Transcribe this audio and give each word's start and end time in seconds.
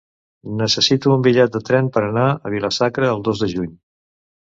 Necessito 0.61 1.11
un 1.17 1.27
bitllet 1.27 1.53
de 1.57 1.63
tren 1.69 1.91
per 1.99 2.05
anar 2.07 2.27
a 2.33 2.55
Vila-sacra 2.57 3.15
el 3.15 3.27
dos 3.31 3.47
de 3.47 3.55
juny. 3.57 3.73